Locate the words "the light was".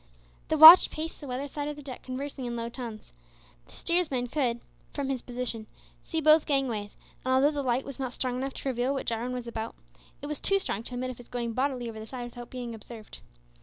7.51-7.99